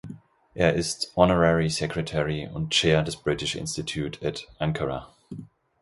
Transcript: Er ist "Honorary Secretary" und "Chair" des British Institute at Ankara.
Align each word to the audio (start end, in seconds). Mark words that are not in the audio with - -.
Er 0.55 0.73
ist 0.73 1.11
"Honorary 1.15 1.69
Secretary" 1.69 2.49
und 2.51 2.71
"Chair" 2.71 3.03
des 3.03 3.15
British 3.17 3.53
Institute 3.55 4.17
at 4.25 4.47
Ankara. 4.59 5.09